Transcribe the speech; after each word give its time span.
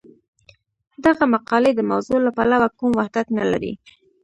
دغه 1.05 1.23
مقالې 1.33 1.71
د 1.75 1.81
موضوع 1.91 2.19
له 2.25 2.31
پلوه 2.37 2.67
کوم 2.77 2.91
وحدت 2.95 3.27
نه 3.37 3.45
لري. 3.51 3.73